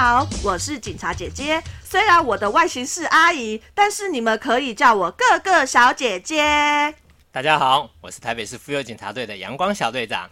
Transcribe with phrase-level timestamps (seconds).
[0.00, 1.62] 家好，我是警察姐姐。
[1.84, 6.94] 虽然我的外形是阿姨，但是你们可以叫我各个小姐姐。
[7.30, 10.30] 大家好，我是台北市妇幼警察队的阳光小队长。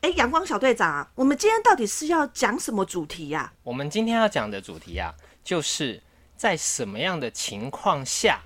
[0.00, 3.52] 哎，阳光小队长，我们今天到底是要讲什么主题呀？
[3.62, 6.02] 我们今天要讲的主题啊，就是
[6.36, 8.40] 在什么样的情况下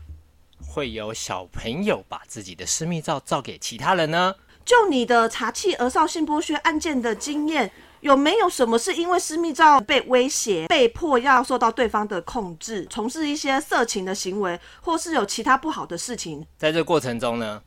[0.61, 4.35] 会有小朋友把自己的私密照照给其他人呢？
[4.67, 16.45] 就你的查气儿少性剥削案件的经验，有没有什么是因为私密照被威胁、被迫要受到对方的控制，从事一些色情的行为，或是有其他不好的事情？
[16.59, 17.63] 在这过程中呢，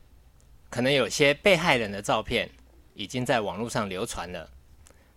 [0.68, 2.50] 可能有些被害人的照片
[2.92, 4.50] 已经在网络上流传了，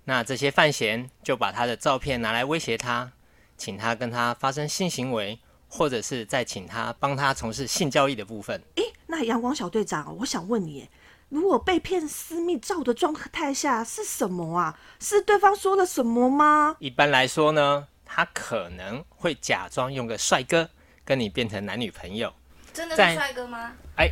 [0.06, 3.12] 那这些范闲就把他的照片拿来威胁他，
[3.58, 8.64] 请他跟他发生性行为，或者是再请他帮他从事性交易的部分。
[8.76, 10.88] 诶，那阳光小队长，我想问你，
[11.30, 14.78] 如果被骗私密照的状态下是什么啊？
[15.00, 16.76] 是对方说了什么吗？
[16.80, 20.70] 一般来说呢，他可能会假装用个帅哥
[21.06, 22.34] 跟你变成男女朋友。
[22.74, 23.74] 真的是帅哥吗？
[23.96, 24.10] 哎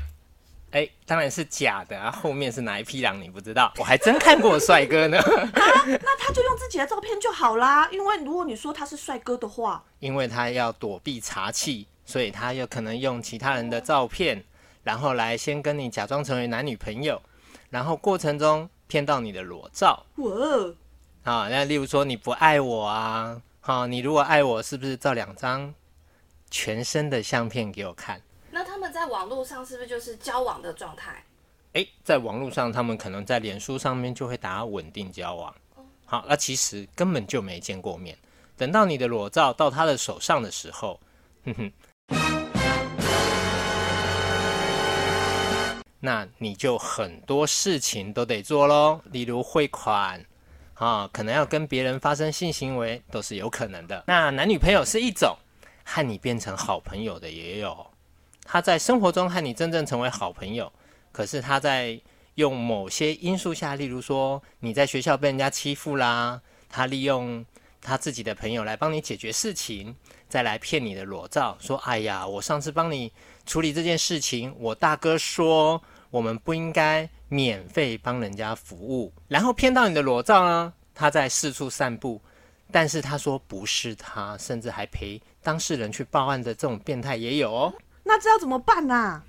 [0.71, 2.11] 哎，当然是假的啊！
[2.11, 3.71] 后面是哪一匹狼你不知道？
[3.77, 5.17] 我还真看过帅哥呢。
[5.23, 7.88] 那他就用自己的照片就好啦。
[7.91, 14.44] 因为如果你说他是帅哥的话，因为他要躲避查气，所以他有可能用其他人的照片，
[14.88, 17.22] 然后来先跟你假装成为男女朋友，
[17.70, 20.30] 然后过程中骗到你的裸照哇，
[21.24, 21.50] 啊。
[21.50, 25.75] 那例如说你不爱我啊，好、你如果爱我，是不是照两张
[26.50, 28.22] 全身的相片给我看？
[28.50, 31.22] 那他们在网络上是不是就是交往的状态？
[31.74, 35.54] 诶，在网络上，他们可能在脸书上面就会打稳定交往。
[36.06, 38.18] 好，那其实根本就没见过面。
[38.56, 40.98] 等到你的裸照到他的手上的时候，
[41.44, 41.72] 哼哼，
[46.00, 50.24] 那你就很多事情都得做喽，例如汇款
[50.75, 54.03] 啊，可能要跟别人发生性行为都是有可能的。
[54.07, 55.36] 那男女朋友是一种，
[55.84, 57.88] 和你变成好朋友的也有。
[58.44, 60.72] 他在生活中和你真正成为好朋友，
[61.12, 62.00] 可是他在
[62.36, 67.44] 用某些因素下，例如说你在学校被人家欺负啦，他利用
[67.81, 69.96] 他自己的朋友来帮你解决事情，
[70.30, 73.12] 再来骗你的裸照，说：“哎呀，我上次帮你
[73.47, 75.81] 处理这件事情，我大哥说
[76.12, 82.22] 我们不应该免费帮人家服务，然后骗到你的裸照呢，他在四处散布。”
[82.69, 87.74] 但是他说不是他，甚至还陪当事人去报案的这种变态也有哦。
[88.03, 89.24] 那这要怎么办啊？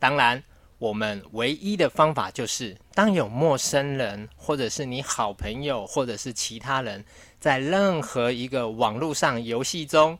[0.00, 0.42] 当然，
[0.78, 7.04] 我们唯一的方法就是，当有陌生人，或者是你好朋友，或者是其他人，
[7.38, 10.18] 在任何一个网络上游戏中，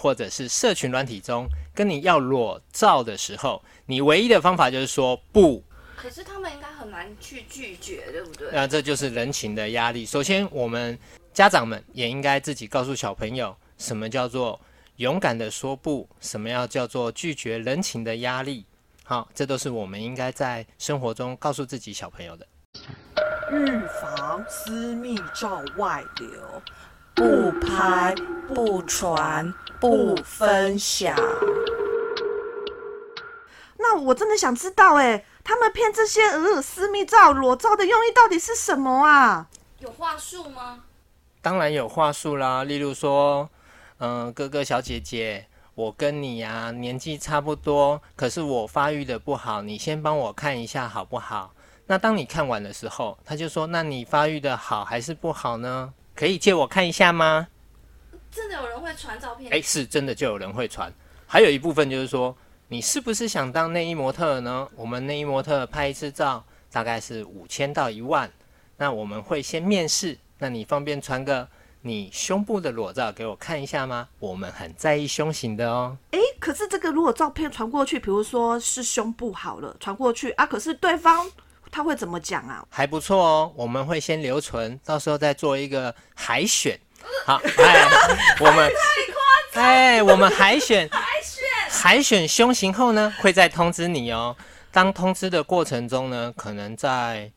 [0.00, 1.44] 或者是社群软体中，
[1.74, 5.60] 跟你要裸照的时候，你唯一的方法就是说不。
[5.96, 8.48] 可是他们应该很难去拒绝，对不对？
[8.52, 10.06] 那这就是人情的压力。
[10.06, 10.96] 首先，我们
[11.34, 14.60] 家长们也应该自己告诉小朋友，什么叫做
[14.98, 18.64] 勇敢的说不，什么要叫做拒绝人情的压力。
[19.02, 22.46] 好，这都是我们应该在生活中告诉自己小朋友的。
[23.50, 23.66] 预
[24.00, 26.62] 防私密照外流，
[27.18, 28.14] 不拍、
[28.46, 31.16] 不传、不分享。
[33.76, 39.48] 那我真的想知道，哎，他们骗这些呃私密照、裸照的用意到底是什么啊？
[39.80, 40.84] 有话术吗？
[41.42, 43.50] 当然有话术啦，例如说，
[43.98, 51.52] 嗯、哥哥小姐姐，我跟你呀、年纪差不多，可是我发育的不好，你先帮我看一下好不好？
[51.88, 55.92] 那当你看完的时候，他就说，那你发育的好还是不好呢？
[56.18, 57.46] 可以借我看一下吗？
[58.28, 59.52] 真的有人会传照片？
[59.52, 60.92] 诶，是真的就有人会传。
[61.28, 62.36] 还有一部分就是说，
[62.66, 64.68] 你是不是想当内衣模特呢？
[64.74, 68.28] 我们内衣模特拍一次照大概是五千到一万，
[68.78, 71.48] 那我们会先面试，那你方便传个
[71.82, 74.08] 你胸部的裸照给我看一下吗？
[74.18, 75.96] 我们很在意胸型的哦。
[76.10, 81.30] 哎，可是这个如果照片传过去，比如说是胸部好了，传过去啊，可是对方
[81.70, 82.64] 他会怎么讲啊？
[82.70, 86.78] 还不错哦，我们会先留存，到时候再做一个海选。
[87.24, 87.88] 好，哎，
[88.40, 88.72] 我们
[89.54, 94.36] 哎，我们海选海选海选胸型后呢，会再通知你哦。
[94.70, 97.30] 当通知的过程中呢，可能在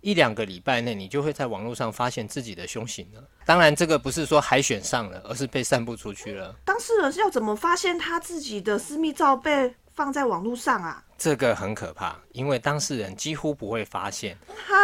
[0.00, 3.22] 一两个礼拜内，你就会在网络上发现自己的胸型了。
[3.44, 6.54] 当然，这个不是说海选上了，而是被散布出去了。
[6.64, 11.02] 当事人是要怎么发现他自己的私密照被放在网络上啊？
[11.18, 14.36] 这个很可怕，因为当事人几乎不会发现，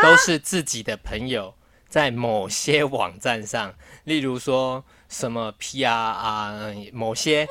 [0.02, 1.54] 都是自己的朋友
[1.88, 3.74] 在某些网站上，
[4.04, 6.60] 例如说什么 PR 啊，
[6.92, 7.46] 某些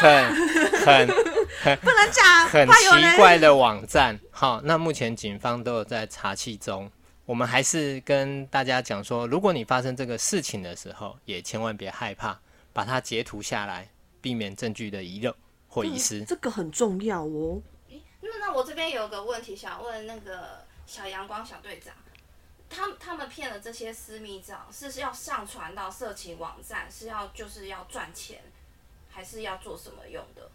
[0.00, 0.34] 很
[0.84, 1.06] 很
[1.78, 4.18] 不能讲，很奇怪的网站。
[4.30, 6.90] 好，那目前警方都有在查气中，
[7.24, 12.40] 我们还是跟大家讲说，如果你发生这个事情的时候，也千万别害怕，
[12.72, 13.88] 把它截图下来，
[14.20, 15.32] 避免证据的遗漏
[15.72, 16.22] 或遗失。
[16.24, 17.62] 这个很重要哦。
[18.20, 21.94] 那那我这边有个问题想问那个小阳光小队长，
[22.68, 28.42] 他他们骗了这些私密照，是要上传到色情网站，是要就是要赚钱，
[29.08, 30.50] 还是要做什么用的？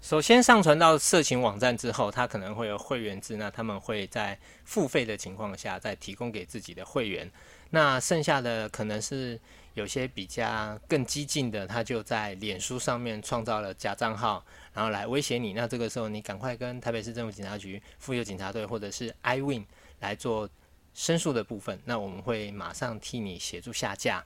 [0.00, 7.28] 首先上传到色情网站之后，它可能会有会员制，那他们会在付费的情况下再提供给自己的会员。
[7.70, 9.40] 那剩下的可能是
[9.74, 15.52] 有些比较更激进的，他就在脸书上面创造了假账号，然后来威胁你。
[15.54, 19.64] 那这个时候你赶快跟台北市政府警察局妇幼警察队或者是 iWin
[19.98, 20.48] 来做
[20.94, 24.24] 申诉的部分，那我们会马上替你协助下架。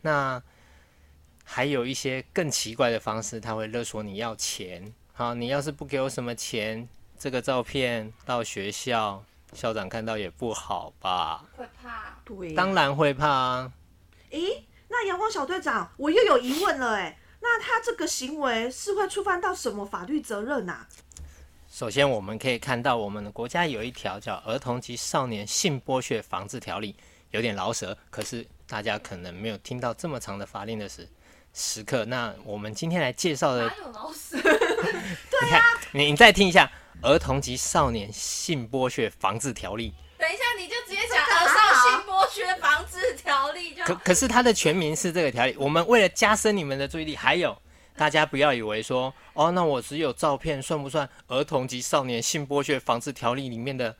[0.00, 0.42] 那
[1.44, 4.94] 还有一些更奇怪的方式，他会勒索你要钱。
[5.20, 6.88] 好，你要是不给我什么钱，
[7.18, 9.22] 这个照片到学校
[9.52, 11.44] 校长看到也不好吧？
[11.54, 12.16] 会怕？
[12.24, 13.72] 对，当然会怕啊。
[14.30, 20.86] 诶，那阳光小队长，我又有疑问了，哎，那他这个行为是会触犯到什么法律责任呐、
[21.70, 26.94] 首先，我们可以看到我们的国家有一条叫《儿童及少年性剥削防治条例》，
[27.32, 31.06] 有点老舌，可是大家可能没有听到这么长的法令的时
[31.52, 32.06] 时刻。
[32.06, 34.40] 那我们今天来介绍的哪有老死？
[35.42, 35.62] 你看，
[35.92, 36.70] 你你再听一下
[37.06, 45.56] 《儿童及少年性剥削防治条例等一下你就直接讲《儿少性剥削防治条例》就》，可可是它的全名是这个条例。
[45.58, 47.56] 我们为了加深你们的注意力，还有
[47.96, 53.96] 大家不要以为说，哦，那我只有照片算不算《儿童及少年性剥削防治条例》里面的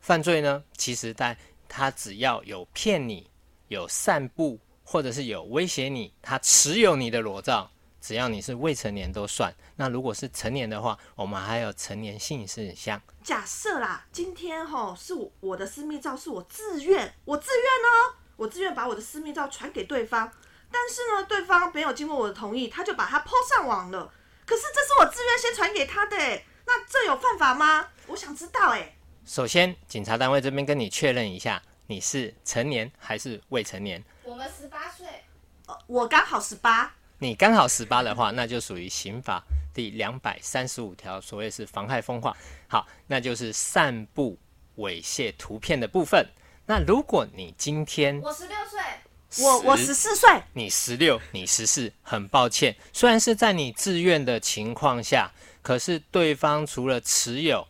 [0.00, 0.62] 犯罪呢？
[0.76, 1.36] 其实，在
[1.68, 3.28] 他只要有骗你、
[3.68, 7.70] 有散布或者是有威胁你，他持有你的裸照。
[8.04, 13.00] 只要你是未成年都算，那如果是成年的话，我们还有成年性事项。
[13.22, 20.30] 假设啦，今天吼是我我的私密照是我自愿，我自愿哦，我自愿把我的私密照传给对方，
[20.70, 24.12] 但是呢，对方没有经过我的同意，他就把它 PO 上网了。
[24.44, 27.88] 可是这是我自愿先传给他的，哎，那这有犯法吗？
[28.08, 34.04] 我想知道，哎，首先，警察单位这边跟你确认一下，你是成年还是未成年。
[34.24, 35.06] 我们十八岁，
[35.68, 42.36] 呃我刚好十八，你刚好十八的话，那就属于刑法第两百三十五条，所谓是妨害风化。
[42.68, 44.36] 好，那就是散布
[44.78, 46.26] 猥亵图片的部分。
[46.66, 55.30] 那如果你今天我十六岁，我我十四岁，你十六，你十四，很抱歉，虽然是在你自愿的情况下，
[55.62, 57.66] 可是对方除了持有，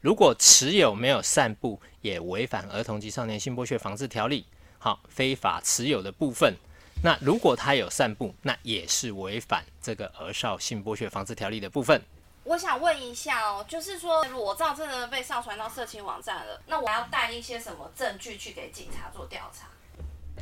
[0.00, 4.42] 如果持有没有散布，也违反《儿童及少年性剥削防治条例》。
[4.78, 6.56] 好，非法持有的部分，
[7.04, 12.00] 那如果他有散布，那也是违反这个《儿少性剥削防治条例》的部分。
[12.44, 19.66] 我想问一下哦，就是说裸照真的被上传到色情网站了，那我要带一些什么证据去给警察做调查？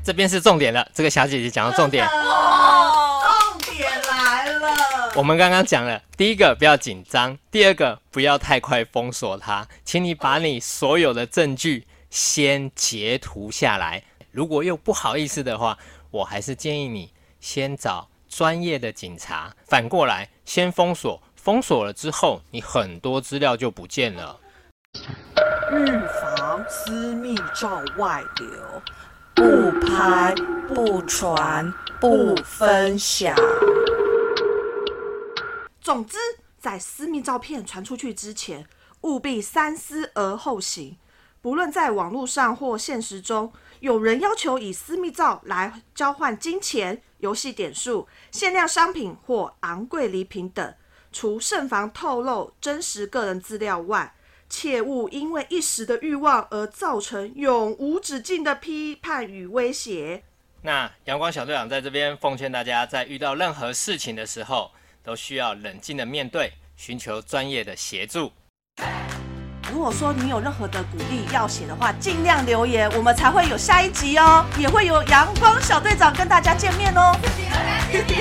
[0.04, 2.06] 这边是重点了，这个小姐姐讲到重点。
[2.06, 3.22] 哦，
[3.58, 14.02] 重点来了，我们刚刚讲了，第一个不要紧张，第二个不要太快封锁它，请你把你所有的证据先截图下来。
[14.30, 15.76] 如果又不好意思的话，
[16.10, 24.40] 我还是建议你先找专业的警察，反过来先封锁，封锁了之后，你很多资料就不见了。
[25.72, 28.82] 预防私密照外流，
[29.34, 30.34] 不拍、
[30.66, 33.36] 不传、不分享。
[35.80, 36.18] 总之，
[36.58, 38.66] 在私密照片传出去之前，
[39.02, 40.96] 务必三思而后行。
[41.42, 50.74] 不论在网络上或现实中，有人要求以私密照来交换金钱、游戏点数、限量商品或昂贵礼品等，
[51.10, 54.14] 除慎防透露真实个人资料外，
[54.50, 60.22] 切勿因为一时的欲望而造成永无止境的批判与威胁。
[60.62, 64.70] 那阳光小队长在这边奉劝大家，在遇到任何事情的时候，
[65.02, 68.30] 都需要冷静的面对，寻求专业的协助。
[69.80, 77.16] 如果说你有任何的鼓励要写的话，尽量留言，我们才会有下一集哦，也会有阳光小队长跟大家见面哦。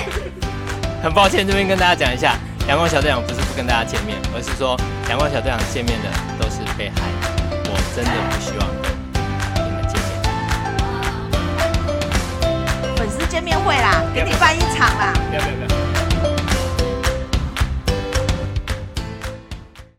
[1.03, 2.33] 很抱歉，这边跟大家讲一下，
[2.65, 6.07] 阳光小队长不是不跟大家见面，而是说阳光小队长见面的
[6.39, 7.01] 都是被害，
[7.65, 8.65] 我真的不希望
[9.65, 10.07] 你们见面。
[12.95, 15.11] 粉丝见面会啦，给你办一场啦。